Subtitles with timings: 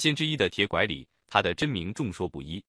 [0.00, 2.60] 仙之一的铁拐李，他的真名众说不一。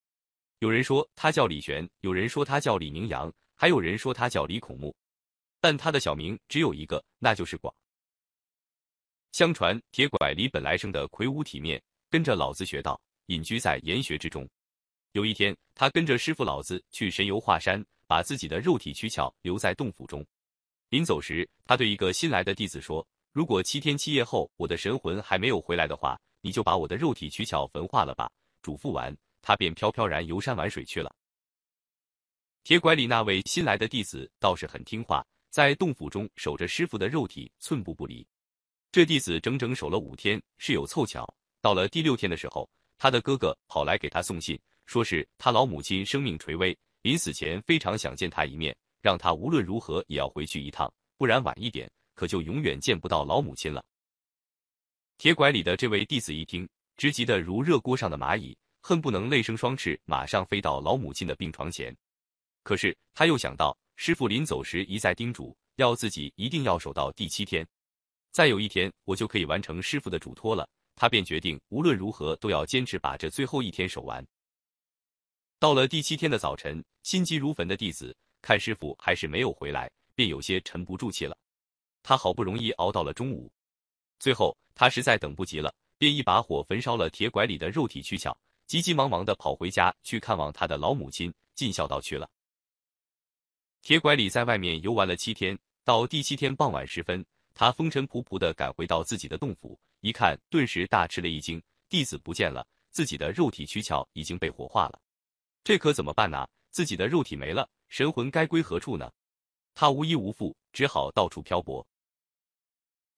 [0.58, 4.94] 有人说他叫李玄，有人说他叫李明阳，还有人说他叫李孔目。
[5.60, 7.74] 但他的小名只有一个，那就是广。
[9.32, 14.48] 相传铁拐李本来生得魁梧体面，跟着老子学道，隐居在研学之中。
[15.12, 20.24] 有一天，他跟着师傅老子去神游华山，把自己的肉体躯壳留在洞府中。
[20.90, 28.30] 临走时，他对一个新来的弟子说：“如果七天七夜后我的神魂还没有回来的话，你就把我的肉体取巧焚化了吧。”
[28.60, 31.12] 嘱咐完，他便飘飘然游山玩水去了。
[32.62, 38.24] 铁拐李那位新来的弟子倒是很听话，在洞府中守着师傅的肉体，寸步不离。
[38.92, 41.26] 这弟子整整守了五天，事有凑巧，
[41.60, 53.84] 到了第六天的时候，他的哥哥跑来给他送信，说是他老母亲生命垂危，临死前非常想见他一面，让他无论如何也要回去一趟，不然晚一点，可就永远见不到老母亲了。
[55.22, 61.96] 铁拐李的这位弟子一听，直急得如热锅上的蚂蚁，恨不能肋生双翅，马上飞到老母亲的病床前。
[62.64, 67.64] 可是他又想到，师傅临走时一再叮嘱，要自己一定要守到第七天。
[68.32, 70.68] 再有一天，我就可以完成师傅的嘱托了。
[70.96, 74.26] 他便决定无论如何都要坚持把这最后一天守完。
[75.60, 81.38] 到了第七天的早晨，心急如焚的弟子看师傅还是没有回来，便有些沉不住气了。
[82.02, 83.48] 他好不容易熬到了中午，
[84.22, 92.30] 最后他实在等不及了，便一把火焚烧了铁拐李的肉体躯壳，急急忙忙的跑回家去看望他的老母亲，尽孝道去了。
[93.82, 97.26] 铁拐李在外面游玩了七天，到第七天傍晚时分。
[97.52, 105.00] 他风尘仆仆地赶回到自己的洞府，一看，顿时大吃了一惊，弟子不见了，自己的肉体躯壳已经被火化了，
[105.64, 106.48] 这可怎么办呢？
[106.70, 109.10] 自己的肉体没了，神魂该归何处呢？
[109.74, 111.84] 他无依无附，只好到处漂泊。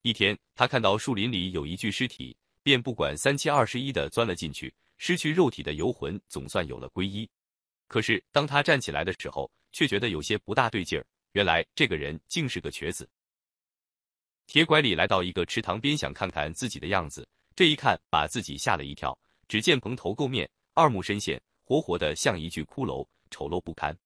[0.06, 4.72] 一天，他看到树林里有一具尸体，便不管三七二十一的钻了进去。
[4.98, 7.26] 失去肉体的游魂总算有了皈依，
[7.88, 11.06] 可是当他站起来的时候，却觉得有些不大对劲儿。
[11.32, 13.08] 原来这个人竟是个瘸子。
[14.46, 17.26] 铁拐李来到一个池塘边，想看看自己的样子。
[17.56, 19.18] 这一看，把自己吓了一跳。
[19.48, 23.96] 只见蓬头垢面，二目深陷，活活的像一具骷髅，丑陋不堪。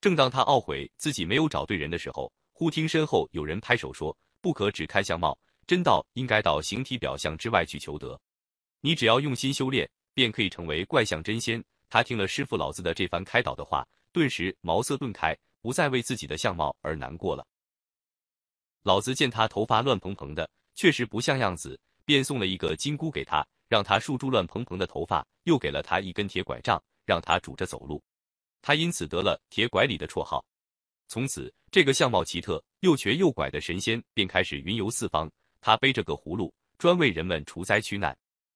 [0.00, 8.20] 正当他懊悔自己没有找对人的时候，忽听身后有人拍手说：“不可只看相貌，真道应该到形体表象之外去求得。
[8.82, 17.46] 你只要用心修炼，便可以成为怪象真仙。”他听了师傅老子的这番开导的话，顿时茅塞顿开，不再为自己的相貌而难过了。
[18.82, 28.02] 老子见他头发乱蓬蓬的，确实不像样子，便送了一个金箍给他，让他束住乱蓬蓬的头发，又给了他一根铁拐杖，让他拄着走路。
[28.60, 30.44] 他因此得了铁拐李的绰号。
[31.14, 35.30] 从此，这个相貌奇特、又瘸又拐的神仙便开始云游四方。
[35.60, 38.18] 他背着个葫芦，专为人们除灾驱难。